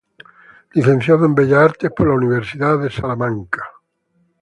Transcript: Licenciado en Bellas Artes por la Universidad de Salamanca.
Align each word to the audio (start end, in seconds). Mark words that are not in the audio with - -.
Licenciado 0.77 1.23
en 1.27 1.35
Bellas 1.39 1.61
Artes 1.69 1.91
por 1.95 2.07
la 2.07 2.15
Universidad 2.15 2.75
de 2.81 2.89
Salamanca. 2.89 3.63